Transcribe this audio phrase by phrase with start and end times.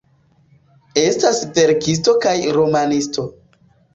[1.01, 3.29] Estas verkisto kaj romanisto.